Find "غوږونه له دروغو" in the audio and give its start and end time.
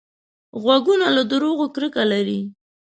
0.61-1.65